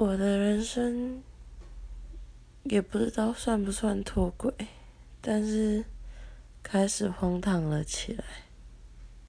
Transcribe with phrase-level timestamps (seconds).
[0.00, 1.24] 我的人生
[2.62, 4.54] 也不知道算不算脱轨
[5.20, 5.84] 但是
[6.62, 8.47] 开始荒唐了起来。